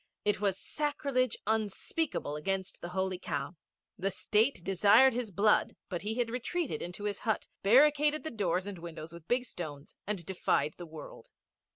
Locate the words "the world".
10.79-11.29